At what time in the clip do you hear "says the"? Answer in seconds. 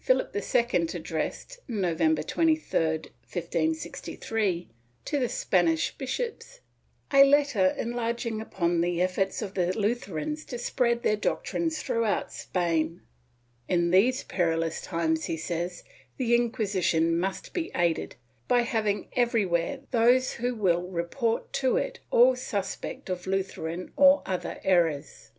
15.38-16.34